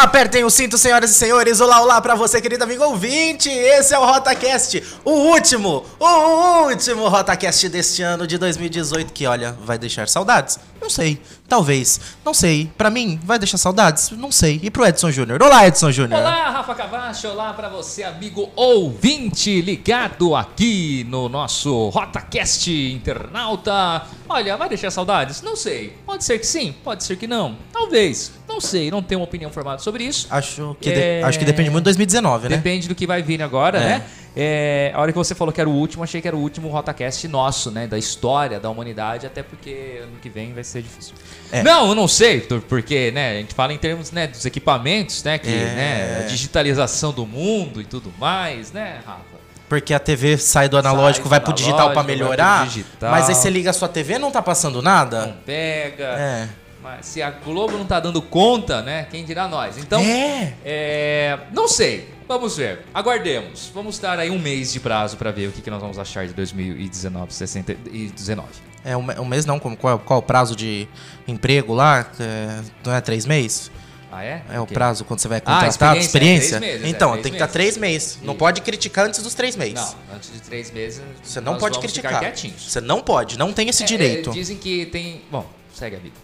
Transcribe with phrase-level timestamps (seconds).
[0.00, 1.60] Apertem o cinto, senhoras e senhores.
[1.60, 3.50] Olá, olá pra você, querido amigo ouvinte.
[3.50, 9.52] Esse é o RotaCast, o último, o último RotaCast deste ano de 2018 que, olha,
[9.62, 10.58] vai deixar saudades.
[10.80, 12.70] Não sei, talvez, não sei.
[12.78, 14.10] Pra mim, vai deixar saudades?
[14.12, 14.58] Não sei.
[14.62, 15.42] E pro Edson Júnior?
[15.42, 16.18] Olá, Edson Júnior.
[16.18, 17.28] Olá, Rafa Cavacho.
[17.28, 24.06] Olá pra você, amigo ouvinte ligado aqui no nosso RotaCast internauta.
[24.26, 25.42] Olha, vai deixar saudades?
[25.42, 25.98] Não sei.
[26.06, 27.58] Pode ser que sim, pode ser que não.
[27.70, 28.32] Talvez.
[28.52, 30.26] Não sei, não tenho uma opinião formada sobre isso.
[30.30, 31.22] Acho que, de- É.
[31.22, 32.56] acho que depende muito de 2019, né?
[32.56, 33.84] Depende do que vai vir agora, É.
[33.84, 34.02] né?
[34.36, 36.68] É, a hora que você falou que era o último, achei que era o último
[36.68, 37.86] RotaCast nosso, né?
[37.86, 41.14] Da história da humanidade, até porque ano que vem vai ser difícil.
[41.50, 41.62] É.
[41.62, 43.30] Não, eu não sei, por- porque, né?
[43.32, 45.38] A gente fala em termos né, dos equipamentos, né?
[45.38, 45.52] Que, É.
[45.74, 46.18] né?
[46.24, 49.40] A digitalização do mundo e tudo mais, né, Rafa?
[49.68, 52.66] Porque a TV sai do analógico, do vai pro digital pra analógico, vai pro melhorar.
[52.66, 53.10] digital.
[53.12, 55.26] Mas aí você liga a sua TV não tá passando nada?
[55.26, 56.04] Não pega.
[56.18, 56.48] É.
[56.82, 59.06] Mas se a Globo não tá dando conta, né?
[59.10, 59.76] Quem dirá nós?
[59.76, 60.54] Então, É.
[60.64, 62.08] É, não sei.
[62.26, 62.84] Vamos ver.
[62.94, 63.70] Aguardemos.
[63.74, 66.26] Vamos dar aí um mês de prazo pra ver o que, que nós vamos achar
[66.26, 68.48] de 2019, 60 e 19.
[68.84, 70.88] É um, um mês não, qual, qual o prazo de
[71.28, 72.08] emprego lá?
[72.18, 73.70] É, não é três meses?
[74.12, 74.42] Ah, é?
[74.50, 74.74] É o quê?
[74.74, 76.56] prazo quando você vai Ah, contratar, experiência, experiência?
[76.56, 78.18] é, meses, então, é, tem que estar três meses.
[78.22, 79.74] Não pode criticar antes dos três meses.
[79.74, 81.02] Não, antes de três meses.
[81.22, 82.32] Você não pode criticar.
[82.34, 84.30] Você não pode, não tem esse É, direito.
[84.30, 85.22] é, dizem que tem.
[85.30, 86.14] Bom, segue a vida.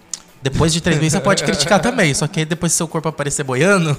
[0.43, 3.09] Depois de três meses você pode criticar também, só que aí depois se seu corpo
[3.09, 3.97] aparecer boiando.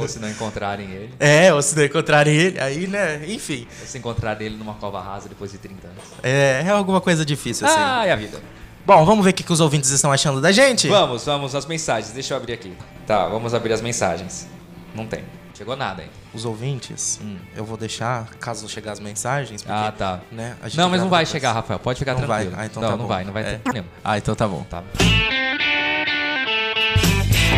[0.00, 1.10] Ou se não encontrarem ele.
[1.18, 3.66] é, ou se não encontrarem ele, aí, né, enfim.
[3.80, 6.02] Ou se encontrarem ele numa cova rasa depois de 30 anos.
[6.22, 7.76] É, é alguma coisa difícil assim.
[7.78, 8.38] Ah, e a vida.
[8.84, 10.88] Bom, vamos ver o que, que os ouvintes estão achando da gente?
[10.88, 12.12] Vamos, vamos, as mensagens.
[12.12, 12.72] Deixa eu abrir aqui.
[13.06, 14.48] Tá, vamos abrir as mensagens.
[14.94, 15.24] Não tem.
[15.54, 16.12] Chegou nada ainda.
[16.32, 17.36] Os ouvintes, Hum.
[17.54, 20.20] eu vou deixar, caso chegar as mensagens, porque, Ah, tá.
[20.32, 21.30] né, a gente Não, mas não vai depois.
[21.32, 21.78] chegar, Rafael.
[21.78, 22.42] Pode ficar Não vai.
[22.44, 22.62] tranquilo.
[22.62, 23.08] Ah, então não, tá não bom.
[23.08, 23.50] vai, não vai É.
[23.52, 23.86] ter problema.
[24.02, 24.64] Ah, então tá bom.
[24.68, 24.82] Tá.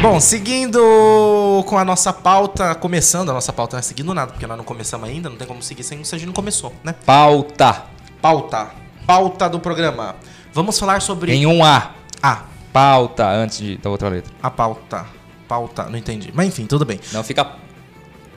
[0.03, 3.83] Bom, seguindo com a nossa pauta, começando a nossa pauta, né?
[3.83, 6.27] Seguindo nada, porque nós não começamos ainda, não tem como seguir sem se a gente
[6.27, 6.95] não começou, né?
[7.07, 7.85] Pauta.
[8.21, 8.71] Pauta.
[9.07, 10.17] Pauta do programa.
[10.53, 11.33] Vamos falar sobre.
[11.33, 11.93] Em um A.
[12.23, 14.33] Ah, Pauta antes de, da outra letra.
[14.43, 15.07] a pauta.
[15.49, 16.33] Pauta, não entendi.
[16.35, 16.99] Mas enfim, tudo bem.
[17.13, 17.47] Não fica.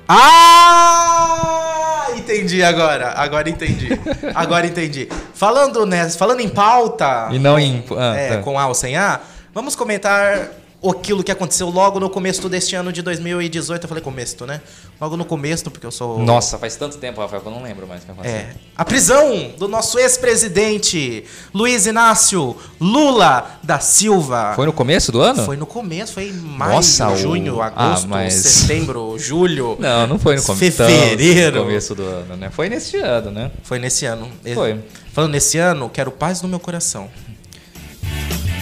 [0.08, 2.08] Ah!
[2.16, 3.14] Entendi agora.
[3.16, 3.88] Agora entendi.
[4.36, 5.08] Agora entendi.
[5.34, 7.30] Falando, né, falando em pauta.
[7.32, 8.42] E não em- ah, é, tá.
[8.42, 9.20] com A ou sem A,
[9.54, 10.50] vamos comentar
[10.84, 13.84] aquilo que aconteceu logo no começo deste ano de 2018.
[13.84, 14.62] Eu falei começo, né?
[15.02, 16.20] Logo no começo, porque eu sou.
[16.20, 18.38] Nossa, faz tanto tempo, Rafael, que eu não lembro mais o que aconteceu.
[18.38, 18.50] É.
[18.76, 21.24] A prisão do nosso ex-presidente
[21.54, 24.54] Luiz Inácio Lula da Silva.
[24.56, 25.44] Foi no começo do ano?
[25.46, 29.76] Foi no começo, foi em maio, Nossa, o- junho, Ah, agosto, mas- setembro, julho.
[29.82, 30.78] Não, não foi no começo.
[30.78, 31.58] Fevereiro.
[31.60, 32.50] No começo do ano, né?
[32.52, 33.52] Foi neste ano, né?
[33.64, 34.30] Foi nesse ano.
[34.54, 34.80] Foi.
[35.12, 37.10] Falando nesse ano, quero paz no meu coração.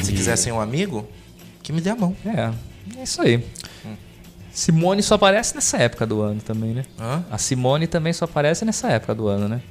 [0.03, 1.07] Se E- quiser ser um amigo,
[1.65, 2.15] que me dê a mão.
[2.23, 2.51] É,
[2.99, 3.43] é isso aí.
[4.53, 6.85] Simone só aparece nessa época do ano também, né?
[6.99, 7.25] Hã?
[7.31, 9.61] A Simone também só aparece nessa época do ano, né?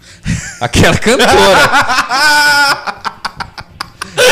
[0.58, 1.60] Aquela cantora.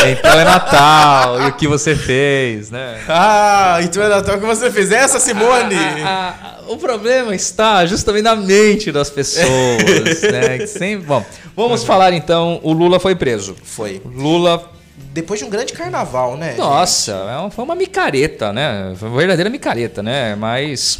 [0.09, 2.99] então é Natal, e o que você fez, né?
[3.07, 5.75] Ah, então é Natal que você fez essa, Simone?
[5.75, 9.45] Ah, ah, ah, o problema está justamente na mente das pessoas,
[10.23, 10.57] né?
[10.57, 11.05] Que Sempre...
[11.05, 11.23] Bom,
[11.55, 12.59] vamos falar então.
[12.63, 13.55] O Lula foi preso.
[13.63, 14.01] Foi.
[14.03, 16.55] O Lula, Depois de um grande carnaval, né?
[16.57, 17.11] nossa,
[17.47, 18.93] é foi uma micareta, né?
[18.95, 20.35] Foi uma verdadeira micareta, né?
[20.35, 20.99] Mas.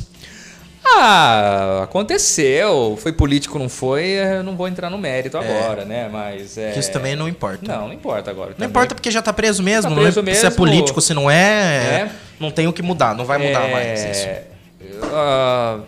[0.83, 2.97] Ah, aconteceu.
[3.01, 4.03] Foi político, não foi?
[4.03, 6.09] Eu não vou entrar no mérito agora, né?
[6.11, 6.57] Mas.
[6.57, 6.77] É...
[6.77, 7.59] Isso também não importa.
[7.65, 8.49] Não, não importa agora.
[8.49, 8.69] Não também.
[8.69, 9.83] importa porque já tá preso mesmo.
[9.83, 10.55] Tá não preso é- Se é mesmo.
[10.57, 12.09] político, se não é, É.
[12.39, 13.15] não tem o que mudar.
[13.15, 14.27] Não vai mudar É, mais isso.
[15.13, 15.79] ah,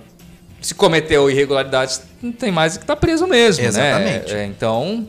[0.61, 4.31] se cometeu irregularidades, não tem mais que tá preso mesmo, Exatamente.
[4.33, 4.43] né?
[4.43, 5.05] É, então,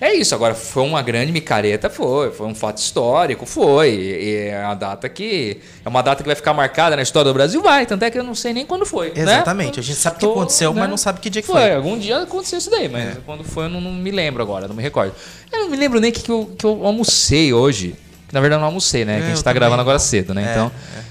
[0.00, 0.34] é isso.
[0.34, 2.30] Agora, foi uma grande micareta, foi.
[2.30, 3.90] Foi um fato histórico, foi.
[3.90, 5.58] E é uma data que...
[5.84, 7.84] É uma data que vai ficar marcada na história do Brasil, vai.
[7.86, 9.22] Tanto é que eu não sei nem quando foi, né?
[9.22, 9.80] Exatamente.
[9.80, 10.80] A gente sabe que Tô, aconteceu, né?
[10.80, 11.74] mas não sabe que dia que Foi, foi.
[11.74, 13.16] algum dia aconteceu isso daí, mas É.
[13.26, 15.12] quando foi eu não, não me lembro agora, não me recordo.
[15.52, 17.94] Eu não me lembro nem o que, que, eu, que eu almocei hoje.
[18.32, 19.16] Na verdade, eu não almocei, né?
[19.16, 20.04] É, que a gente tá também gravando agora não.
[20.04, 20.46] cedo, né?
[20.48, 21.02] É, então, é,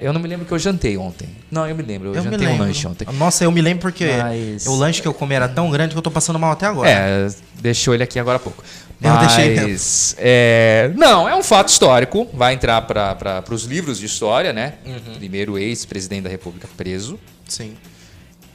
[0.00, 1.28] eu não me lembro que eu jantei ontem.
[1.50, 3.06] Não, eu me lembro, eu, Eu jantei um lanche ontem.
[3.14, 5.98] Nossa, eu me lembro porque Mas- o lanche que eu comi era tão grande que
[5.98, 6.88] eu tô passando mal até agora.
[6.88, 7.28] É,
[7.60, 8.62] deixou ele aqui agora há pouco.
[9.02, 12.28] Eu deixei Mas, é, não, é um fato histórico.
[12.34, 14.74] Vai entrar para os livros de história, né?
[14.84, 15.14] Uhum.
[15.16, 17.18] Primeiro ex-presidente da República preso.
[17.48, 17.76] Sim.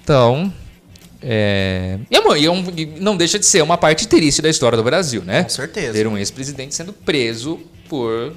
[0.03, 0.53] Então,
[1.21, 4.83] é, e é é e não deixa de ser uma parte triste da história do
[4.83, 5.43] Brasil, né?
[5.43, 5.93] Com certeza.
[5.93, 7.59] Ter um ex-presidente sendo preso
[7.89, 8.33] por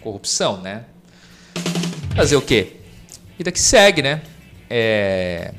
[0.00, 0.84] corrupção, né?
[2.18, 2.72] Fazer o quê?
[3.38, 4.20] Vida que segue, né?
[4.68, 5.52] É,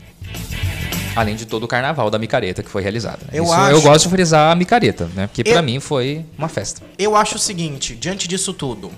[1.16, 3.20] Além de todo o carnaval da micareta que foi realizada.
[3.32, 5.28] Eu Isso acho- eu gosto de frisar a micareta, né?
[5.28, 6.82] Porque Eu- pra mim foi uma festa.
[6.98, 8.92] Eu acho o seguinte, diante disso tudo,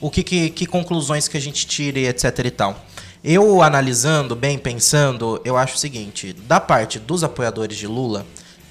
[0.00, 2.84] o que, que, que conclusões que a gente tira e etc e tal.
[3.22, 8.26] Eu analisando bem, pensando, eu acho o seguinte: da parte dos apoiadores de Lula,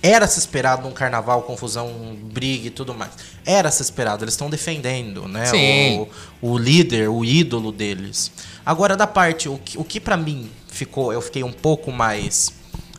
[0.05, 3.11] era se esperado um carnaval, confusão, briga e tudo mais.
[3.43, 5.45] Era se esperado, eles estão defendendo, né?
[5.47, 6.07] Sim.
[6.41, 8.31] O, o líder, o ídolo deles.
[8.63, 12.53] Agora, da parte, o que, o que para mim ficou, eu fiquei um pouco mais.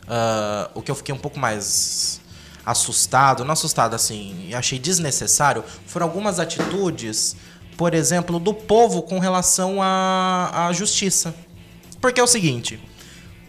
[0.09, 2.21] ah, o que eu fiquei um pouco mais
[2.65, 7.37] assustado, não assustado assim, achei desnecessário, foram algumas atitudes,
[7.77, 11.33] por exemplo, do povo com relação à, à justiça.
[12.01, 12.81] Porque é o seguinte,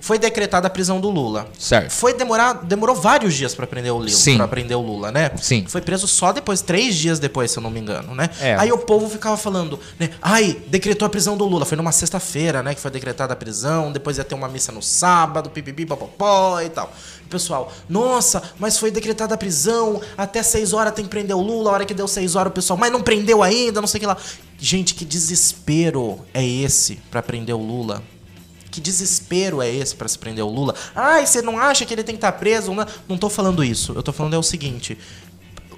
[0.08, 1.50] foi decretada a prisão do Lula.
[1.60, 1.92] Certo.
[1.92, 5.32] Foi demorar, demorou vários dias pra prender o Lula, para prender o Lula, né?
[5.36, 5.66] Sim.
[5.68, 8.30] Foi preso só depois, três dias depois, se eu não me engano, né?
[8.40, 8.56] É.
[8.56, 10.12] Aí o povo ficava falando, né?
[10.22, 11.66] Ai, decretou a prisão do Lula.
[11.66, 12.74] Foi numa sexta-feira, né?
[12.74, 13.92] Que foi decretada a prisão.
[13.92, 16.90] Depois ia ter uma missa no sábado, pipipi, popopó e tal.
[17.26, 20.00] O pessoal, nossa, mas foi decretada a prisão.
[20.18, 21.72] Até seis horas tem que prender o Lula.
[21.72, 24.02] A hora que deu seis horas, o pessoal, mas não prendeu ainda, não sei o
[24.02, 24.16] que lá.
[24.58, 28.02] Gente, que desespero é esse pra prender o Lula?
[28.78, 30.76] Que desespero é esse pra se prender o Lula?
[30.96, 32.72] Ai, você não acha que ele tem que estar preso?
[32.76, 33.92] Não, não tô falando isso.
[33.96, 34.96] Eu tô falando é o seguinte.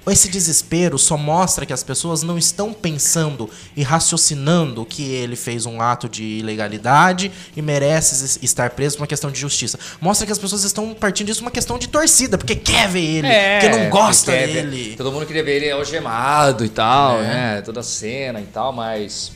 [0.06, 5.64] Esse desespero só mostra que as pessoas não estão pensando e raciocinando que ele fez
[5.64, 9.78] um ato de ilegalidade e merece es- estar preso por uma questão de justiça.
[9.98, 13.28] Mostra que as pessoas estão partindo disso uma questão de torcida, porque quer ver ele,
[13.62, 14.94] porque não gosta porque quer ver- dele.
[14.96, 17.26] Todo mundo queria ver ele algemado e tal, É.
[17.26, 17.62] né?
[17.62, 19.32] Toda a cena e tal, mas.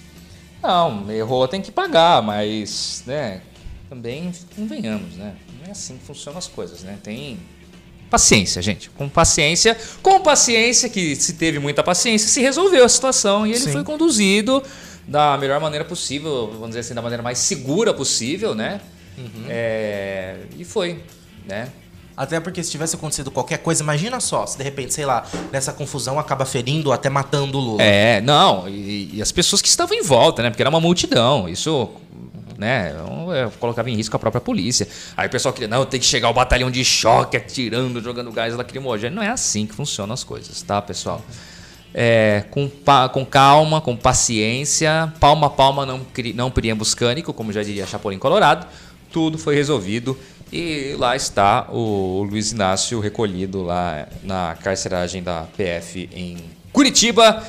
[0.62, 3.42] Não, errou, tem que pagar, mas, né?
[3.94, 5.36] Também convenhamos, né?
[5.60, 6.98] Não é assim que funcionam as coisas, né?
[7.00, 7.38] Tem.
[8.10, 8.90] Paciência, gente.
[8.90, 9.76] Com paciência.
[10.02, 13.72] Com paciência, que se teve muita paciência, se resolveu a situação e ele Sim.
[13.72, 14.60] foi conduzido
[15.06, 18.80] da melhor maneira possível, vamos dizer assim, da maneira mais segura possível, né?
[19.16, 19.44] Uhum.
[19.48, 21.00] É, e foi,
[21.46, 21.68] né?
[22.16, 25.72] Até porque se tivesse acontecido qualquer coisa, imagina só, se de repente, sei lá, nessa
[25.72, 27.82] confusão acaba ferindo ou até matando o Lula.
[27.82, 30.50] É, não, e, e as pessoas que estavam em volta, né?
[30.50, 31.48] Porque era uma multidão.
[31.48, 31.90] Isso,
[32.58, 32.94] né?
[32.98, 34.86] eu- eu colocava em risco a própria polícia.
[35.16, 38.54] Aí o pessoal queria, não, tem que chegar o batalhão de choque atirando, jogando gás
[38.56, 39.16] lacrimogêneo.
[39.16, 41.22] Não é assim que funcionam as coisas, tá, pessoal?
[41.92, 42.68] É, com,
[43.12, 46.00] com calma, com paciência, palma a palma, não,
[46.34, 48.66] não priembus cânico, como já diria Chapolin Colorado.
[49.12, 50.18] Tudo foi resolvido
[50.52, 56.36] e lá está o Luiz Inácio recolhido lá na carceragem da PF em
[56.72, 57.44] Curitiba,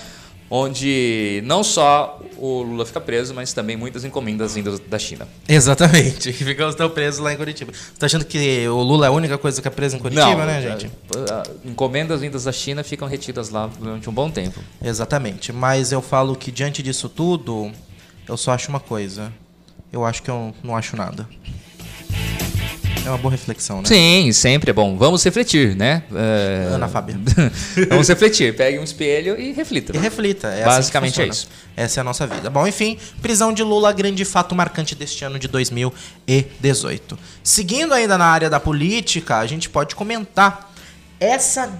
[0.49, 5.27] onde não só o Lula fica preso, mas também muitas encomendas vindas da China.
[5.47, 6.31] Exatamente.
[6.35, 7.71] Que ficam estão presos lá em Curitiba.
[7.71, 10.45] Você tá achando que o Lula é a única coisa que é preso em Curitiba,
[10.45, 10.91] né, gente?
[11.29, 14.59] ah, Encomendas vindas da China ficam retidas lá durante um bom tempo.
[14.83, 15.53] Exatamente.
[15.53, 17.71] Mas eu falo que diante disso tudo,
[18.27, 19.31] eu só acho uma coisa.
[19.91, 21.27] Eu acho que eu não acho nada.
[23.05, 23.83] É uma boa reflexão, né?
[23.85, 24.97] Sim, sempre é bom.
[24.97, 26.01] Vamos refletir, né?
[26.11, 27.15] É, Ana Fábia.
[27.87, 28.55] Vamos refletir.
[28.55, 29.95] Pegue um espelho e reflita.
[29.95, 30.47] E reflita.
[30.47, 31.55] É Basicamente assim é funciona.
[31.77, 32.49] Essa é a nossa vida.
[32.49, 37.19] Bom, enfim, prisão de Lula, grande fato marcante deste ano de 2018.
[37.43, 40.73] Seguindo ainda na área da política, a gente pode comentar
[41.19, 41.71] essa.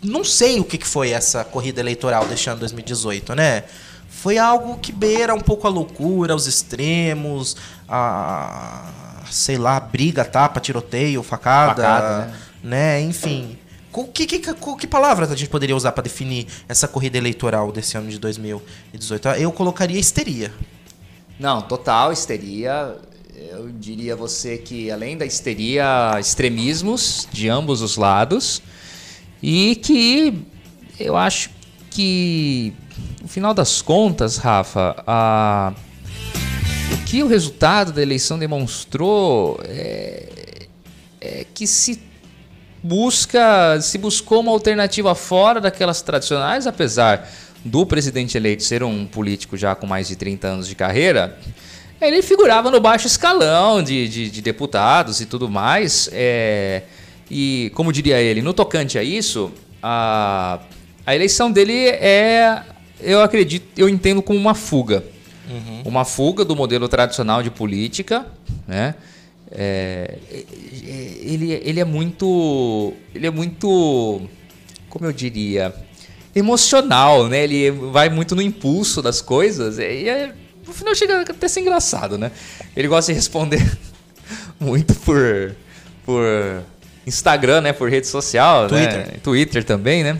[0.00, 3.64] Não sei o que que foi essa corrida eleitoral deste ano de 2018, né?
[4.08, 7.56] Foi algo que beira um pouco a loucura, os extremos,
[7.88, 9.01] a.
[9.32, 12.26] sei lá, briga, tapa, tiroteio, facada, Facada,
[12.62, 12.98] né?
[12.98, 13.00] né?
[13.00, 13.58] Enfim.
[13.90, 17.70] Com que, que, que, que palavras a gente poderia usar para definir essa corrida eleitoral
[17.70, 19.28] desse ano de 2018?
[19.28, 20.52] Eu colocaria histeria.
[21.38, 22.96] Não, total histeria.
[23.50, 28.62] Eu diria você que além da histeria, extremismos de ambos os lados
[29.42, 30.42] e que
[30.98, 31.50] eu acho
[31.90, 32.72] que
[33.20, 35.72] no final das contas, Rafa, a
[37.12, 40.66] que o resultado da eleição demonstrou é,
[41.20, 42.00] é que se
[42.82, 47.30] busca, se buscou uma alternativa fora daquelas tradicionais, apesar
[47.62, 51.38] do presidente eleito ser um político já com mais de 30 anos de carreira,
[52.00, 56.08] ele figurava no baixo escalão de, de, de deputados e tudo mais.
[56.14, 56.84] é,
[57.30, 59.52] e, como diria ele, no tocante a isso,
[59.82, 60.60] a,
[61.04, 62.62] a eleição dele é,
[63.02, 65.11] eu acredito, eu entendo como uma fuga.
[65.84, 68.26] Uma fuga do modelo tradicional de política,
[68.66, 68.94] né?
[69.54, 70.18] É,
[71.22, 72.94] ele, ele é muito.
[73.14, 74.22] Ele é muito.
[74.88, 75.74] Como eu diria?
[76.34, 77.44] Emocional, né?
[77.44, 79.78] Ele vai muito no impulso das coisas.
[79.78, 80.32] E é,
[80.66, 82.30] no final chega até a ser engraçado, né?
[82.74, 83.78] Ele gosta de responder
[84.58, 85.54] muito por.
[86.04, 86.62] por
[87.06, 87.72] Instagram, né?
[87.72, 88.98] Por rede social, Twitter.
[88.98, 89.14] né?
[89.22, 90.18] Twitter também, né?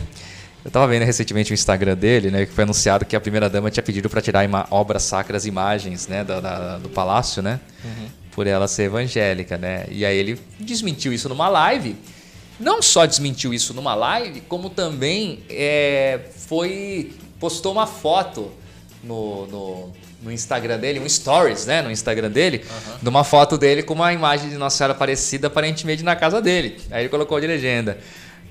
[0.65, 2.47] Eu tava vendo recentemente o Instagram dele, né?
[2.47, 6.23] Que foi anunciado que a primeira dama tinha pedido para tirar obras sacras imagens, né?
[6.23, 7.59] Da, da- do palácio, né?
[8.31, 9.87] Por ela ser evangélica, né?
[9.91, 11.97] E aí ele desmentiu isso numa live.
[12.61, 18.53] Não só desmentiu isso numa live, como também é, foi postou uma foto
[19.03, 19.93] no, no,
[20.23, 21.83] no Instagram dele, um stories, né?
[21.83, 22.65] No Instagram dele,
[23.03, 26.81] de uma foto dele com uma imagem de Nossa Senhora Aparecida aparentemente na casa dele.
[26.93, 27.99] Aí ele colocou de legenda.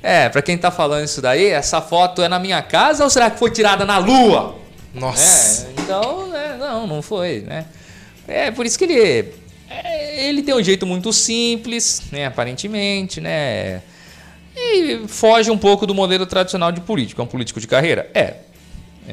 [0.04, 3.30] É, pra quem tá falando isso daí, essa foto é na minha casa ou será
[3.30, 4.56] que foi tirada na lua?
[4.94, 5.68] Nossa.
[5.68, 7.66] É, então, é, não, não foi, né?
[8.28, 9.34] É por isso que ele.
[9.70, 12.26] é, ele tem um jeito muito simples, né?
[12.26, 13.82] Aparentemente, né?
[14.56, 17.22] E foge um pouco do modelo tradicional de político.
[17.22, 18.10] É um político de carreira?
[18.14, 18.36] É.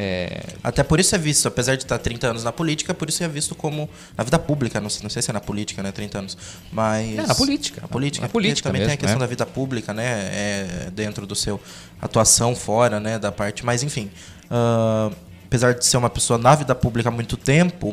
[0.00, 3.24] É, Até por isso é visto, apesar de estar 30 anos na política, por isso
[3.24, 3.90] é visto como.
[4.16, 5.90] Na vida pública, não sei, não sei se é na política, né?
[5.90, 6.38] 30 anos.
[6.70, 7.18] Mas.
[7.18, 7.80] É, na política.
[7.82, 8.26] Na política.
[8.26, 9.24] Na política também tem a mesmo, questão né?
[9.24, 10.04] da vida pública, né?
[10.06, 11.60] É, dentro do seu
[12.00, 13.18] atuação fora, né?
[13.18, 13.66] Da parte.
[13.66, 14.08] Mas enfim.
[14.48, 15.10] ah,
[15.46, 17.92] apesar de ser uma pessoa na vida pública há muito tempo.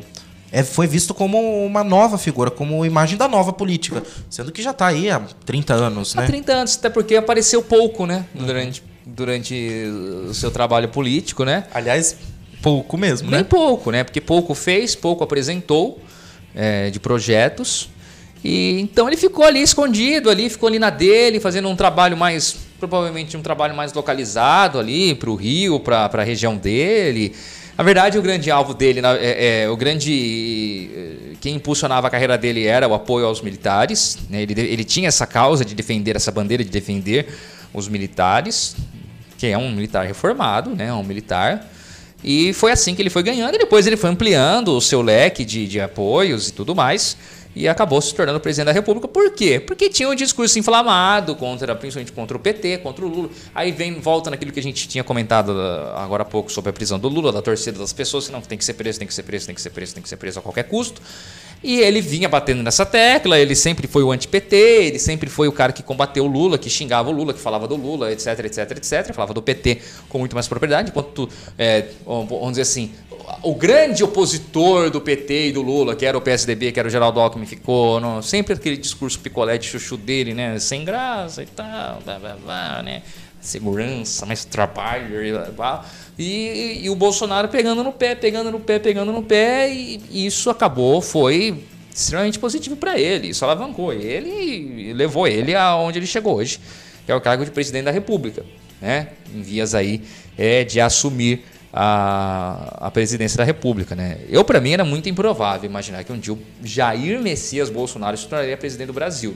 [0.52, 4.04] É, foi visto como uma nova figura, como imagem da nova política.
[4.30, 6.28] Sendo que já está aí há 30 anos, Há né?
[6.28, 8.26] 30 anos, até porque apareceu pouco, né?
[8.34, 9.84] Durante, durante
[10.30, 11.66] o seu trabalho político, né?
[11.74, 12.18] Aliás,
[12.62, 13.46] pouco mesmo, Nem né?
[13.48, 14.04] pouco, né?
[14.04, 16.02] Porque pouco fez, pouco apresentou
[16.56, 17.90] é, de projetos.
[18.44, 22.56] E então ele ficou ali escondido, ali, ficou ali na dele, fazendo um trabalho mais,
[22.80, 27.34] provavelmente um trabalho mais localizado ali para o Rio, para a região dele.
[27.78, 32.38] Na verdade, o grande alvo dele, é, é, o grande eh, quem impulsionava a carreira
[32.38, 34.18] dele era o apoio aos militares.
[34.30, 34.44] né?
[34.44, 37.28] Ele, ele tinha essa causa de defender essa bandeira de defender
[37.74, 38.76] os militares,
[39.38, 40.94] que é um militar reformado, né?
[40.94, 41.70] Um militar.
[42.24, 45.46] E foi assim que ele foi ganhando, e depois ele foi ampliando o seu leque
[45.46, 47.16] de, de apoios e tudo mais,
[47.56, 49.08] e acabou se tornando presidente da República.
[49.08, 49.60] Por quê?
[49.60, 53.30] Porque tinha um discurso inflamado, contra, principalmente contra o PT, contra o Lula.
[53.54, 56.74] Aí vem, volta naquilo que a gente tinha comentado ah, agora há pouco sobre a
[56.74, 59.14] prisão do Lula, da torcida das pessoas, que não tem que ser preso, tem que
[59.14, 61.02] ser preso, tem que ser preso, tem que ser preso a qualquer custo.
[61.66, 65.52] E ele vinha batendo nessa tecla, ele sempre foi o anti-PT, ele sempre foi o
[65.52, 68.72] cara que combateu o Lula, que xingava o Lula, que falava do Lula, etc, etc,
[68.78, 69.14] etc.
[69.16, 72.92] Falava do PT com muito mais propriedade, enquanto, é, vamos dizer assim,
[73.42, 76.92] o grande opositor do PT e do Lula, que era o PSDB, que era o
[76.92, 80.60] Geraldo Alckmin, ficou sempre aquele discurso picolé de chuchu dele, né?
[80.60, 83.02] Sem graça e tal, blá, blá, blá, né?
[83.46, 85.34] Segurança, mais trabalho e.
[86.18, 90.50] E, e o Bolsonaro pegando no pé, pegando no pé, pegando no pé, e isso
[90.50, 93.30] acabou, foi extremamente positivo para ele.
[93.30, 96.60] Isso alavancou ele e levou ele aonde ele chegou hoje,
[97.06, 98.46] que é o cargo de presidente da República,
[98.82, 99.10] né?
[99.34, 100.02] Em vias aí
[100.38, 104.20] é, de assumir a, a presidência da República, né?
[104.30, 108.28] Eu, para mim, era muito improvável imaginar que um dia o Jair Messias Bolsonaro se
[108.28, 109.36] tornaria presidente do Brasil.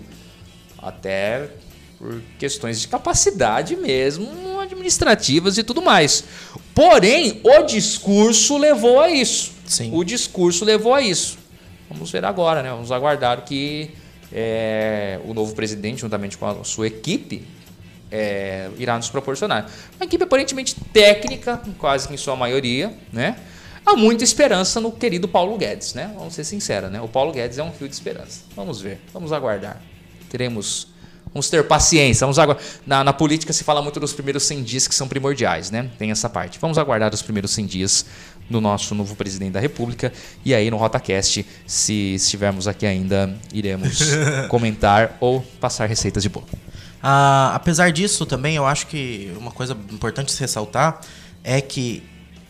[0.78, 1.50] Até
[2.00, 6.24] por questões de capacidade mesmo, administrativas e tudo mais.
[6.74, 9.52] Porém, o discurso levou a isso.
[9.68, 9.92] Sim.
[9.94, 11.38] O discurso levou a isso.
[11.90, 12.70] Vamos ver agora, né?
[12.70, 13.92] Vamos aguardar o que
[14.32, 17.46] é, o novo presidente, juntamente com a sua equipe,
[18.10, 19.70] é, irá nos proporcionar.
[19.98, 23.36] Uma equipe aparentemente técnica, quase que em sua maioria, né?
[23.86, 26.14] Há muita esperança no querido Paulo Guedes, né?
[26.16, 27.02] Vamos ser sinceros, né?
[27.02, 28.42] O Paulo Guedes é um fio de esperança.
[28.56, 29.82] Vamos ver, vamos aguardar.
[30.30, 30.88] Teremos.
[31.34, 32.26] Vamos ter paciência.
[32.26, 32.64] Vamos aguardar.
[32.86, 35.90] Na, na política se fala muito dos primeiros 100 dias que são primordiais, né?
[35.98, 36.58] Tem essa parte.
[36.60, 38.06] Vamos aguardar os primeiros 100 dias
[38.50, 40.12] do nosso novo presidente da República.
[40.44, 44.00] E aí no RotaCast, se estivermos aqui ainda, iremos
[44.50, 46.48] comentar ou passar receitas de bolo.
[47.02, 51.00] Ah, apesar disso, também eu acho que uma coisa importante se ressaltar
[51.44, 52.04] é que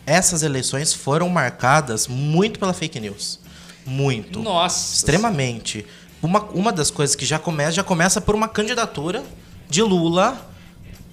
[0.06, 3.38] essas eleições foram marcadas muito pela fake news.
[3.86, 4.42] Muito.
[4.42, 4.96] Nossa.
[4.96, 5.86] Extremamente.
[6.22, 9.24] Uma, uma das coisas que já começa, já começa por uma candidatura
[9.68, 10.50] de Lula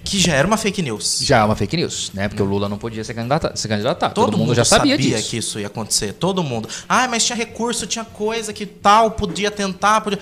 [0.04, 1.20] que já era uma fake news.
[1.22, 2.30] Já é uma fake news, né?
[2.30, 3.52] Porque o Lula não podia ser candidato.
[3.58, 4.10] Se candidatar.
[4.10, 5.30] Todo, Todo, mundo, já sabia, disso.
[5.30, 6.14] que isso ia acontecer.
[6.14, 6.70] Todo mundo.
[6.88, 10.20] Ah, mas tinha recurso, tinha coisa que tal, podia tentar, podia...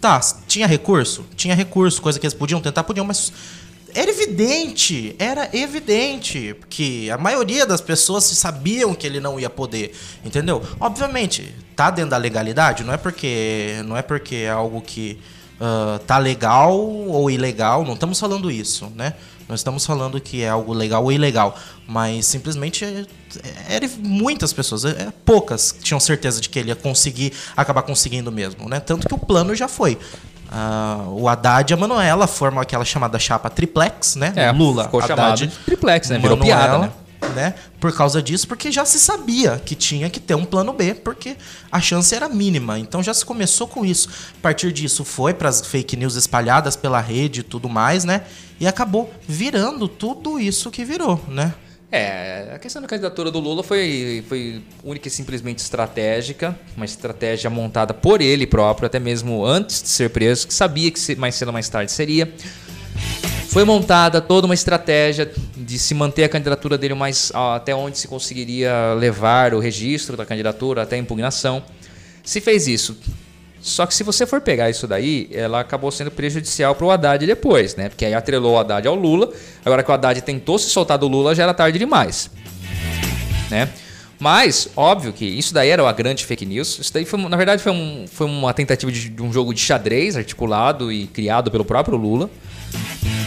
[0.00, 1.24] Tá, tinha recurso?
[1.34, 3.32] Tinha recurso, coisa que eles podiam tentar, podiam, mas
[3.94, 9.94] era evidente, era evidente que a maioria das pessoas sabiam que ele não ia poder,
[10.24, 10.62] entendeu?
[10.80, 15.18] Obviamente, tá dentro da legalidade, não é porque não é porque é algo que
[15.60, 19.14] ah, tá legal ou ilegal, não estamos falando isso, né?
[19.48, 22.84] Nós estamos falando que é algo legal ou ilegal, mas simplesmente
[23.68, 28.32] era muitas pessoas, é- é poucas tinham certeza de que ele ia conseguir acabar conseguindo
[28.32, 28.80] mesmo, né?
[28.80, 29.98] Tanto que o plano já foi.
[30.50, 34.32] Ah, o Haddad e a Manuela formam aquela chamada chapa triplex, né?
[34.36, 36.18] É, Lula, ficou Haddad, triplex, né?
[36.18, 36.92] Virou Manuela, piada, né?
[37.34, 37.54] né?
[37.80, 41.36] Por causa disso, porque já se sabia que tinha que ter um plano B, porque
[41.70, 42.78] a chance era mínima.
[42.78, 44.08] Então já se começou com isso.
[44.38, 48.22] A partir disso foi para as fake news espalhadas pela rede e tudo mais, né?
[48.60, 51.54] E acabou virando tudo isso que virou, né?
[51.96, 57.48] É, a questão da candidatura do Lula foi, foi única e simplesmente estratégica, uma estratégia
[57.48, 61.50] montada por ele próprio, até mesmo antes de ser preso, que sabia que mais cedo
[61.50, 62.34] ou mais tarde seria.
[63.48, 68.08] Foi montada toda uma estratégia de se manter a candidatura dele mais até onde se
[68.08, 71.62] conseguiria levar o registro da candidatura até a impugnação.
[72.24, 72.98] Se fez isso.
[73.64, 77.24] Só que se você for pegar isso daí, ela acabou sendo prejudicial para o Haddad
[77.24, 77.88] depois, né?
[77.88, 79.32] Porque aí atrelou o Haddad ao Lula.
[79.64, 82.30] Agora que o Haddad tentou se soltar do Lula, já era tarde demais.
[83.50, 83.70] Né?
[84.20, 86.78] Mas, óbvio que isso daí era uma grande fake news.
[86.78, 89.60] Isso daí, foi, na verdade, foi, um, foi uma tentativa de, de um jogo de
[89.60, 92.28] xadrez articulado e criado pelo próprio Lula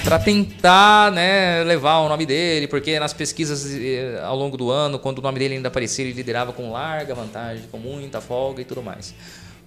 [0.04, 5.00] para tentar né, levar o nome dele, porque nas pesquisas eh, ao longo do ano,
[5.00, 8.66] quando o nome dele ainda aparecia, ele liderava com larga vantagem, com muita folga e
[8.66, 9.16] tudo mais.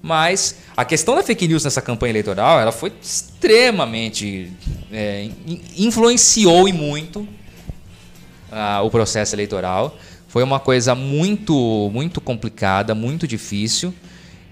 [0.03, 4.51] Mas a questão da fake news nessa campanha eleitoral, ela foi extremamente.
[4.91, 5.29] É,
[5.77, 9.97] influenciou e muito uh, o processo eleitoral.
[10.29, 13.93] Foi uma coisa muito, muito complicada, muito difícil.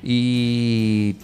[0.02, 1.16] E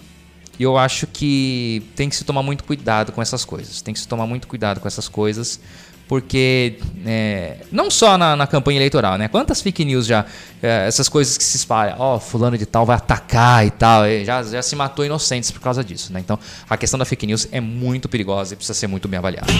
[0.59, 3.81] eu acho que tem que se tomar muito cuidado com essas coisas.
[3.81, 5.59] Tem que se tomar muito cuidado com essas coisas,
[6.07, 9.27] porque é, não só na, na, campanha eleitoral, né?
[9.27, 10.25] Quantas fake news já,
[10.61, 14.03] é, essas coisas que se espalham, ó, oh, fulano de tal vai atacar e tal,
[14.23, 16.19] já, já se matou inocentes por causa disso, né?
[16.19, 16.37] Então,
[16.69, 19.51] a questão da fake news é muito perigosa e precisa ser muito bem avaliada.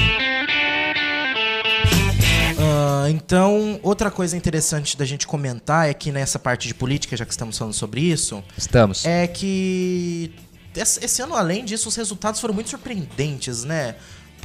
[2.57, 7.25] Uh, então, outra coisa interessante da gente comentar é que nessa parte de política, já
[7.25, 9.05] que estamos falando sobre isso, estamos.
[9.05, 10.31] É que
[10.75, 13.95] esse ano, além disso, os resultados foram muito surpreendentes, né?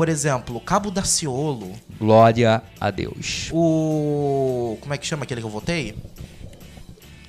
[0.01, 1.73] Por exemplo, Cabo Daciolo.
[1.99, 3.51] Glória a Deus.
[3.53, 4.79] O.
[4.81, 5.95] Como é que chama aquele que eu votei?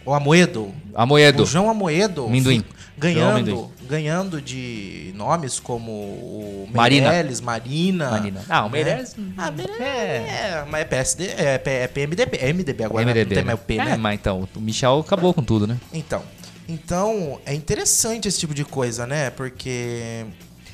[0.05, 0.73] O Amoedo.
[0.95, 1.43] Amoedo.
[1.43, 2.29] O João Amoedo.
[2.29, 2.63] Minduim.
[2.97, 8.09] Ganhando, ganhando de nomes como o Meirelles, Marina.
[8.09, 8.41] Marina.
[8.47, 8.71] Ah, o né?
[8.71, 9.17] Meirelles.
[9.35, 9.81] Ah, Meirelles.
[9.81, 10.15] É.
[10.15, 12.37] é, mas é PSD, é, é PMDB.
[12.37, 13.91] É MDB agora, MDB, não tem mais o P, né?
[13.91, 15.77] É, mas então, o Michel acabou com tudo, né?
[15.91, 16.23] Então.
[16.69, 19.29] Então, é interessante esse tipo de coisa, né?
[19.29, 20.25] Porque.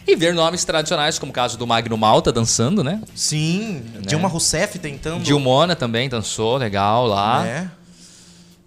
[0.07, 3.01] E ver nomes tradicionais, como o caso do Magno Malta dançando, né?
[3.13, 4.01] Sim, né?
[4.07, 5.21] Dilma Rousseff tentando.
[5.21, 7.45] Dilmona também dançou, legal lá.
[7.45, 7.69] É.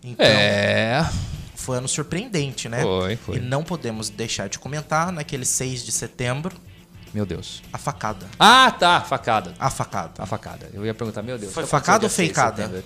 [0.05, 1.09] Então, é.
[1.55, 2.83] Foi ano surpreendente, né?
[2.83, 3.37] Foi, foi.
[3.37, 6.55] E não podemos deixar de comentar naquele 6 de setembro.
[7.13, 7.63] Meu Deus.
[7.73, 8.27] A facada.
[8.39, 9.55] Ah, tá, facada.
[9.59, 10.13] A facada.
[10.19, 10.69] A facada.
[10.75, 11.53] Eu ia perguntar, meu Deus.
[11.53, 12.85] Foi facada ou feicada?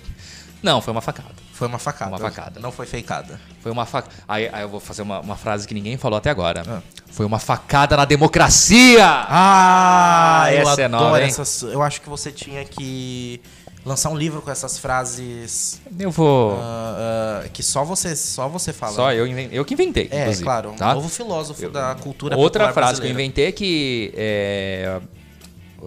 [0.63, 1.44] Não, foi uma facada.
[1.55, 2.11] Foi uma facada.
[2.11, 2.59] Uma facada.
[2.59, 3.39] Não foi feicada.
[3.61, 4.13] Foi uma facada.
[4.27, 6.63] Aí, aí, eu vou fazer uma, uma, frase que ninguém falou até agora.
[6.67, 6.81] Ah.
[7.07, 9.05] Foi uma facada na democracia!
[9.05, 11.61] Ah, essa eu é nova, essas.
[11.61, 13.39] Eu acho que você tinha que
[13.85, 15.79] lançar um livro com essas frases.
[15.97, 16.55] Eu vou.
[16.55, 18.91] Uh, uh, que só você, só você fala.
[18.93, 20.09] Só eu, eu que inventei.
[20.11, 20.71] É, claro.
[20.71, 20.93] Um tá?
[20.93, 23.15] novo filósofo eu, da cultura Outra frase brasileira.
[23.15, 24.13] que eu inventei é que.
[24.13, 24.99] É,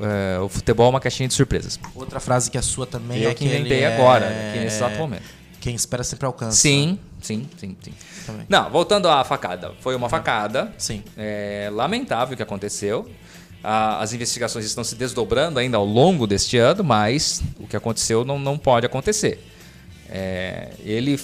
[0.00, 1.78] é, o futebol é uma caixinha de surpresas.
[1.94, 3.94] Outra frase que é sua também eu é que inventei é...
[3.94, 5.37] agora, aqui nesse exato momento.
[5.60, 6.56] Quem espera sempre alcança.
[6.56, 7.92] Sim, sim, sim, sim.
[8.26, 8.46] Também.
[8.48, 9.72] Não, voltando à facada.
[9.80, 10.72] Foi uma facada.
[10.78, 11.02] Sim.
[11.16, 13.10] É, lamentável o que aconteceu.
[13.62, 18.38] as investigações estão se desdobrando ainda ao longo deste ano, mas o que aconteceu não,
[18.38, 19.44] não pode acontecer.
[20.08, 21.18] É, ele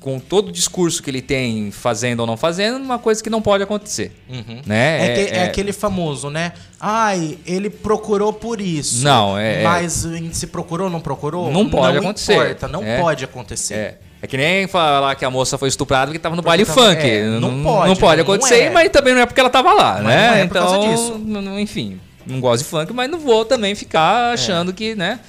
[0.00, 3.42] com todo o discurso que ele tem, fazendo ou não fazendo, uma coisa que não
[3.42, 4.12] pode acontecer.
[4.28, 4.62] Uhum.
[4.64, 5.06] Né?
[5.06, 6.54] É, é, é, aquele famoso, né?
[6.80, 9.04] Ai, ele procurou por isso.
[9.04, 9.62] Não, é.
[9.62, 11.52] Mas se procurou ou não procurou?
[11.52, 12.32] Não pode não acontecer.
[12.32, 12.98] Importa, não é.
[12.98, 13.74] pode acontecer.
[13.74, 13.98] É.
[14.22, 16.88] É que nem falar que a moça foi estuprada porque estava no porque baile tava,
[16.88, 17.02] funk.
[17.02, 17.88] É, não, pode.
[17.88, 18.70] Não pode acontecer, é.
[18.70, 20.28] mas também não é porque ela estava lá, mas né?
[20.28, 21.22] Não é por então, causa disso.
[21.58, 25.20] enfim, não gosto de funk, mas não vou também ficar achando que, né?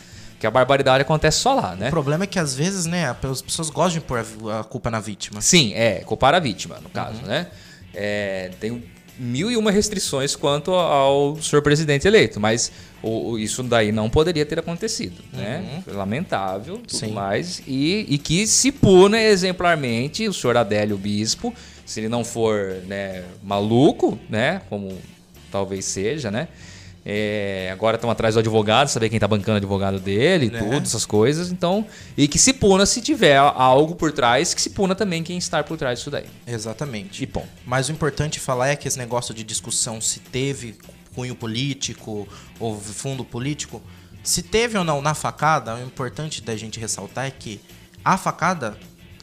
[0.42, 1.90] Que a barbaridade acontece só lá, né?
[1.90, 4.26] O problema é que às vezes, né, as pessoas gostam de pôr
[4.60, 5.40] a culpa na vítima.
[5.40, 7.28] Sim, é, culpar a vítima, no caso, uhum.
[7.28, 7.46] né?
[7.94, 8.84] É, tem
[9.20, 12.72] mil e uma restrições quanto ao senhor presidente eleito, mas
[13.04, 15.84] o, isso daí não poderia ter acontecido, né?
[15.88, 15.96] Uhum.
[15.96, 17.12] Lamentável, tudo Sim.
[17.12, 17.62] mais.
[17.68, 21.54] E, e que se puna exemplarmente o senhor Adélio Bispo,
[21.86, 24.64] se ele não for né, maluco, né?
[24.68, 24.98] Como
[25.52, 26.48] talvez seja, né?
[27.04, 30.60] É, agora estão atrás do advogado, saber quem está bancando o advogado dele, né?
[30.60, 31.52] tudo, essas coisas.
[31.52, 31.86] Então,
[32.16, 35.64] e que se puna se tiver algo por trás, que se puna também quem está
[35.64, 36.26] por trás disso daí.
[36.46, 37.24] Exatamente.
[37.24, 37.46] E bom.
[37.66, 40.76] Mas o importante falar é que esse negócio de discussão se teve
[41.16, 42.28] cunho político
[42.60, 43.82] ou fundo político,
[44.24, 47.60] se teve ou não na facada, o importante da gente ressaltar é que
[48.06, 48.78] a facada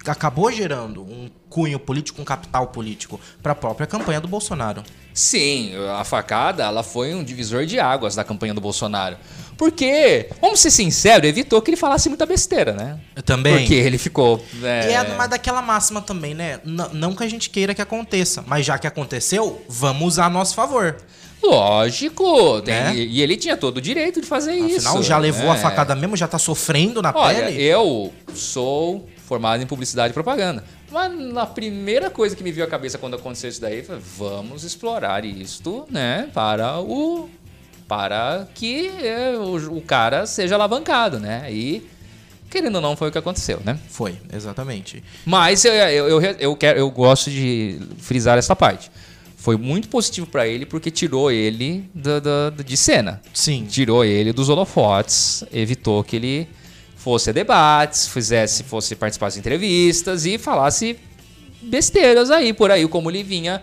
[0.04, 4.82] acabou gerando um cunho político, um capital político para a própria campanha do Bolsonaro.
[5.12, 9.16] Sim, a facada ela foi um divisor de águas da campanha do Bolsonaro.
[9.56, 13.00] Porque, vamos ser sinceros, evitou que ele falasse muita besteira, né?
[13.16, 13.58] Eu também.
[13.58, 14.40] Porque ele ficou.
[14.62, 14.90] É...
[14.90, 16.61] E é uma daquela máxima também, né?
[16.64, 20.30] N não que a gente queira que aconteça, mas já que aconteceu, vamos usar a
[20.30, 20.96] nosso favor.
[21.42, 22.94] Lógico, tem, né?
[22.96, 24.88] e ele tinha todo o direito de fazer Afinal, isso.
[24.88, 25.59] Afinal, já levou a é.
[25.59, 27.62] facada mesmo, já tá sofrendo na Olha, pele.
[27.62, 30.64] Eu sou formado em publicidade e propaganda.
[30.90, 34.64] Mas a primeira coisa que me veio à cabeça quando aconteceu isso daí foi vamos
[34.64, 37.29] explorar isto, né, para o
[37.87, 41.51] para que é, o, o cara seja alavancado, né?
[41.51, 41.87] E
[42.51, 43.79] querendo ou não foi o que aconteceu, né?
[43.88, 45.03] Foi, exatamente.
[45.24, 48.90] Mas eu, eu, eu, eu, quero, eu gosto de frisar essa parte.
[49.40, 53.22] Foi muito positivo para ele porque tirou ele do, do- de cena.
[53.33, 53.64] Sim.
[53.70, 56.48] Tirou ele dos holofotes, evitou que ele
[56.96, 60.98] fosse a debates, fizesse, fosse participar de entrevistas e falasse
[61.62, 63.62] besteiras aí por aí, como ele vinha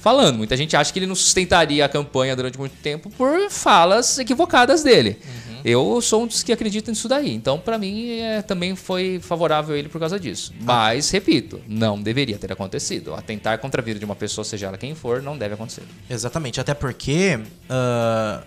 [0.00, 0.36] falando.
[0.36, 4.82] Muita gente acha que ele não sustentaria a campanha durante muito tempo por falas equivocadas
[4.84, 5.18] dele.
[5.68, 7.34] Eu sou um dos que acreditam nisso daí.
[7.34, 10.54] Então, pra mim, é, também foi favorável ele por causa disso.
[10.60, 13.12] Mas, repito, não deveria ter acontecido.
[13.14, 15.82] Atentar contra a vida de uma pessoa, seja ela quem for, não deve acontecer.
[16.08, 18.44] Exatamente, até porque ah,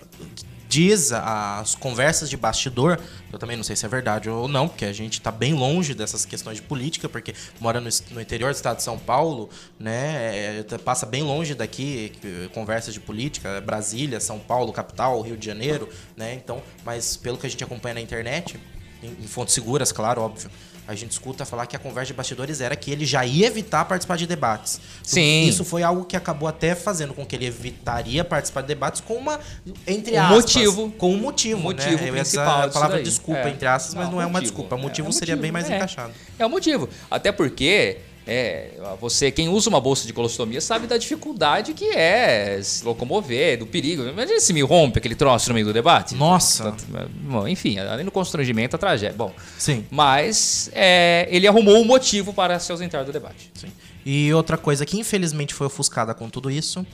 [0.70, 3.00] diz as conversas de bastidor,
[3.34, 5.96] eu também não sei se é verdade ou não, porque a gente tá bem longe
[5.96, 10.60] dessas questões de política, porque mora no, no interior do estado de São Paulo, né,
[10.60, 12.12] é, passa bem longe daqui,
[12.54, 17.48] conversas de política, Brasília, São Paulo, capital, Rio de Janeiro, né, então, mas pelo que
[17.48, 18.60] a gente acompanha na internet,
[19.02, 20.52] em, em fontes seguras, claro, óbvio,
[20.90, 23.86] a gente escuta falar que a conversa de bastidores era que ele já ia evitar
[23.86, 24.82] participar de debates.
[25.04, 25.44] Sim.
[25.48, 29.14] Isso foi algo que acabou até fazendo com que ele evitaria participar de debates com
[29.14, 29.40] uma
[29.86, 30.92] entre Um aspas, motivo.
[30.98, 32.06] com um motivo, motivo né?
[32.06, 33.04] Ia usar principal a disso palavra daí.
[33.06, 33.50] desculpa É.
[33.50, 34.52] entre aspas, mas Não, não, é uma motivo.
[34.52, 34.76] desculpa.
[34.76, 35.76] O É, motivo é seria bem motivo, mais é.
[35.76, 36.14] encaixado.
[36.40, 36.90] É o motivo.
[37.12, 37.98] Até porque
[38.30, 43.58] é, você, quem usa uma bolsa de colostomia, sabe da dificuldade que é se locomover,
[43.58, 44.04] do perigo.
[44.04, 46.14] Imagina se me rompe aquele troço no meio do debate.
[46.16, 46.66] Nossa.
[46.66, 46.86] Tanto-
[47.24, 49.18] bom, enfim, além do constrangimento, a tragédia.
[49.18, 49.86] Bom, Sim.
[49.90, 53.50] mas é, ele arrumou um motivo para se ausentar do debate.
[53.56, 53.68] Sim.
[54.06, 56.86] E outra coisa que infelizmente foi ofuscada com tudo isso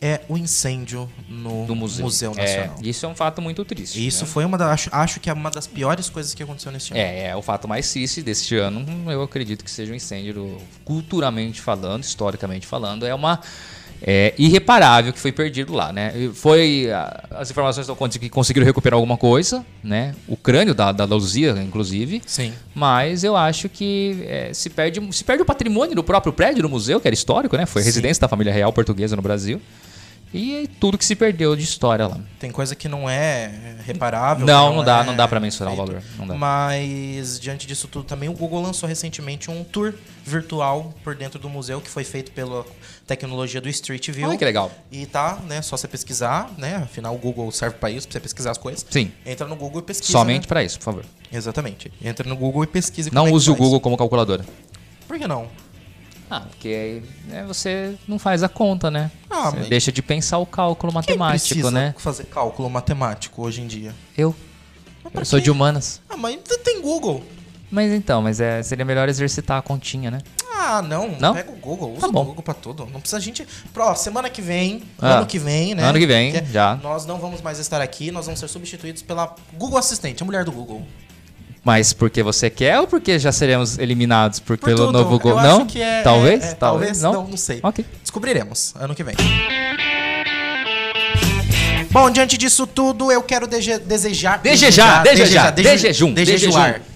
[0.00, 2.34] é o incêndio no Do museu.
[2.34, 2.76] Nacional.
[2.82, 4.04] É, isso é um fato muito triste.
[4.04, 4.30] Isso né?
[4.30, 4.70] foi uma das.
[4.70, 7.00] Acho, acho que é uma das piores coisas que aconteceu nesse ano.
[7.00, 8.84] É, é o fato mais triste deste ano.
[9.10, 13.40] Eu acredito que seja um incêndio, culturalmente falando, historicamente falando, é uma
[14.02, 16.12] é, irreparável que foi perdido lá, né?
[16.34, 16.88] Foi
[17.30, 20.14] as informações estão contando que conseguiram recuperar alguma coisa, né?
[20.28, 22.22] O crânio da, da Luzia, inclusive.
[22.26, 22.52] Sim.
[22.74, 26.68] Mas eu acho que é, se, perde, se perde o patrimônio do próprio prédio do
[26.68, 27.66] museu, que era histórico, né?
[27.66, 27.86] Foi Sim.
[27.86, 29.60] residência da família real portuguesa no Brasil.
[30.34, 32.18] E tudo que se perdeu de história lá.
[32.38, 34.44] Tem coisa que não é reparável.
[34.44, 35.86] Não, que não dá, é não dá pra mensurar o feito.
[35.86, 36.02] valor.
[36.18, 36.34] Não dá.
[36.34, 41.48] Mas, diante disso tudo também, o Google lançou recentemente um tour virtual por dentro do
[41.48, 42.66] museu que foi feito pela
[43.06, 44.28] tecnologia do Street View.
[44.28, 44.70] Olha que legal.
[44.90, 46.76] E tá, né, só você pesquisar, né?
[46.76, 48.84] Afinal, o Google serve pra isso, pra você pesquisar as coisas.
[48.90, 49.12] Sim.
[49.24, 50.12] Entra no Google e pesquisa.
[50.12, 50.48] Somente né?
[50.48, 51.04] pra isso, por favor.
[51.32, 51.92] Exatamente.
[52.02, 53.10] Entra no Google e pesquisa.
[53.12, 53.64] Não é use o faz.
[53.64, 54.44] Google como calculadora.
[55.06, 55.48] Por que não?
[56.30, 59.10] Ah, porque aí né, você não faz a conta, né?
[59.30, 61.94] Ah, você mas- deixa de pensar o cálculo matemático, precisa né?
[61.98, 63.94] fazer cálculo matemático hoje em dia?
[64.16, 64.34] Eu.
[65.04, 65.44] Mas Eu sou quê?
[65.44, 66.00] de humanas.
[66.08, 67.22] Ah, mas tem Google.
[67.70, 70.18] Mas então, mas é, seria melhor exercitar a continha, né?
[70.52, 71.16] Ah, não.
[71.20, 71.34] Não?
[71.34, 71.92] Pega o Google.
[71.92, 72.22] Usa Tá bom.
[72.22, 72.86] o Google pra tudo.
[72.92, 73.46] Não precisa a gente.
[73.72, 75.18] Pro, semana que vem, Ah.
[75.18, 75.84] ano que vem, né?
[75.84, 76.76] Ano que vem, já.
[76.82, 80.44] Nós não vamos mais estar aqui, nós vamos ser substituídos pela Google Assistente, a mulher
[80.44, 80.84] do Google.
[81.66, 84.92] Mas porque você quer ou porque já seremos eliminados por, Por pelo tudo.
[84.92, 85.66] novo acho Não?
[85.66, 86.44] que é- talvez?
[86.44, 87.02] é- é, talvez?
[87.02, 87.12] Não?
[87.12, 87.58] Não, não sei.
[87.60, 87.84] Ok.
[88.02, 89.16] Descobriremos ano que vem.
[91.90, 93.78] Bom, diante disso tudo, eu quero desejar.
[93.88, 94.38] Desejar,
[95.02, 95.52] desejar, dejejum, Dejejuar.
[95.52, 96.72] dejejum, Quero dejejuar, dejejuar.
[96.72, 96.72] vamos dejejuar.
[96.72, 96.95] Desejar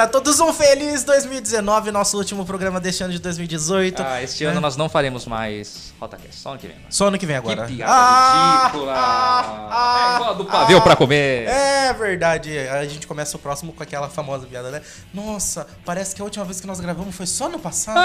[0.00, 4.02] a todos um feliz 2019, nosso último programa deste ano de 2018.
[4.02, 4.50] Ah, este né?
[4.50, 6.76] ano nós não faremos mais RotaCast, só ano que vem.
[6.76, 6.86] mano.
[6.88, 7.66] Só ano que vem Que agora.
[7.66, 8.92] piada Ah, ridícula!
[8.96, 11.46] ah, é igual a do pavê pra comer.
[11.48, 12.58] É verdade.
[12.58, 14.80] A gente começa o próximo com aquela famosa piada, né?
[15.12, 17.98] Nossa, parece que a última vez que nós gravamos foi só no passado.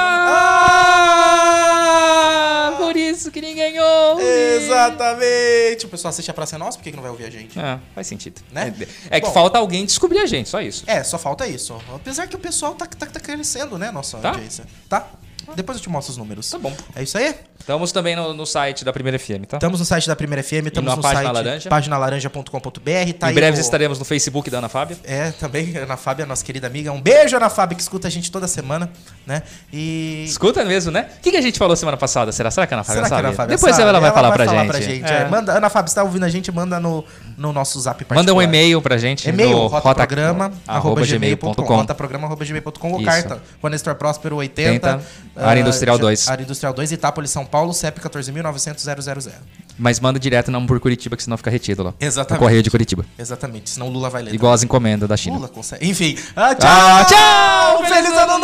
[1.43, 4.23] Ah, por isso que ninguém ouve.
[4.23, 5.85] Exatamente.
[5.85, 7.57] O pessoal assiste a Praça é Nossa, por que que não vai ouvir a gente?
[7.59, 8.41] É, faz sentido.
[8.51, 8.73] Né?
[9.09, 9.33] É, é que Bom.
[9.33, 10.83] falta alguém descobrir a gente, só isso.
[10.87, 11.79] É, só falta isso.
[11.93, 14.29] Apesar que o pessoal tá, tá, tá crescendo, né, nossa Tá?
[14.29, 14.65] audiência.
[14.89, 15.07] Tá?
[15.55, 16.49] Depois eu te mostro os números.
[16.49, 16.73] Tá bom.
[16.95, 17.35] É isso aí?
[17.59, 19.57] Estamos também no, no site da Primeira FM, tá?
[19.57, 21.69] Estamos no site da Primeira FM, estamos na no Página site Laranja.
[21.69, 23.13] paginalaranja.com.br.
[23.19, 24.97] Tá em breve o- estaremos no Facebook da Ana Fábia.
[25.03, 26.91] É, também, Ana Fábia, nossa querida amiga.
[26.91, 28.89] Um beijo, Ana Fábia, que escuta a gente toda semana,
[29.27, 29.43] né?
[29.71, 30.23] E.
[30.27, 31.07] Escuta mesmo, né?
[31.17, 32.31] O que, que a gente falou semana passada?
[32.31, 33.27] Será, será que a Ana Fábia Será que a sabe?
[33.27, 33.89] Ana Fábia Depois sabe?
[33.89, 35.05] ela vai falar pra gente.
[35.05, 35.21] é.
[35.21, 35.29] É.
[35.29, 37.05] Manda, Ana Fábia, se tá ouvindo a gente, manda no,
[37.37, 38.21] no nosso zap particular.
[38.21, 39.29] Manda um e-mail pra gente.
[39.29, 41.51] E-mail, no rotaprograma, arroba gmail.com.
[41.53, 45.01] gmail.com, rotaprograma, arroba gmail.com, ou carta, Nestor Próspero, 80, 80,
[45.41, 46.27] área Industrial ah, 2.
[46.27, 49.31] Área Industrial 2, Itápolis, São Paulo, CEP 14.900.000.
[49.77, 51.93] Mas manda direto não por Curitiba, que senão fica retido lá.
[51.99, 52.39] Exatamente.
[52.39, 53.05] No correio de Curitiba.
[53.17, 54.33] Exatamente, senão o Lula vai ler.
[54.33, 55.37] Igual as encomendas da China.
[55.37, 55.87] Lula consegue.
[55.87, 56.69] Enfim, ah, tchau!
[56.69, 57.85] Ah, tchau!
[57.85, 58.40] Feliz ano novo!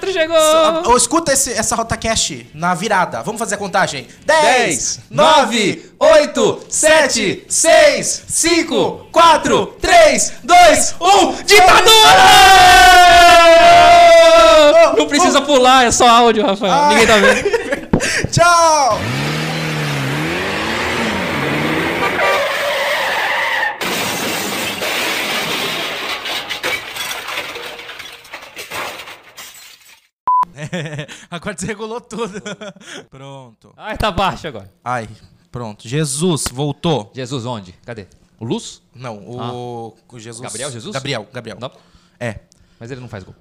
[0.00, 0.90] 64 chegou!
[0.90, 3.22] Ou escuta esse, essa RotaCast na virada.
[3.22, 4.06] Vamos fazer a contagem.
[4.24, 11.32] 10, 10, 9, 8, 7, 6, 5, 4, 3, 2, 1.
[11.44, 11.86] Ditadura!
[14.96, 16.88] Não precisa pular, é só áudio, Rafael.
[16.88, 17.66] Ninguém tá vendo.
[18.30, 18.98] Tchau!
[31.30, 32.40] agora desregulou tudo.
[33.10, 33.72] Pronto.
[33.76, 34.72] Ai, tá baixo agora.
[34.84, 35.08] Ai,
[35.50, 35.88] pronto.
[35.88, 37.10] Jesus voltou.
[37.14, 37.72] Jesus onde?
[37.84, 38.06] Cadê?
[38.38, 38.82] O Luz?
[38.94, 40.42] Não, o, o Jesus.
[40.42, 40.92] Gabriel Jesus?
[40.92, 41.58] Gabriel, Gabriel.
[41.60, 41.72] Não.
[42.20, 42.40] É.
[42.78, 43.34] Mas ele não faz gol.